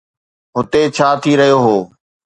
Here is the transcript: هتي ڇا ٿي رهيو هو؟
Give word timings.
هتي 0.55 0.81
ڇا 0.95 1.07
ٿي 1.21 1.31
رهيو 1.39 1.59
هو؟ 1.65 1.77